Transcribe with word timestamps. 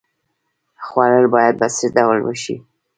خوړل 0.85 1.25
باید 1.35 1.55
په 1.61 1.67
څه 1.75 1.85
ډول 1.95 2.17
وشي؟ 2.23 2.55